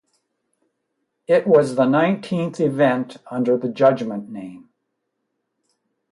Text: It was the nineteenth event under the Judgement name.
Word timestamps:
It 1.27 1.45
was 1.45 1.75
the 1.75 1.85
nineteenth 1.85 2.59
event 2.59 3.17
under 3.29 3.55
the 3.55 3.69
Judgement 3.69 4.29
name. 4.29 4.69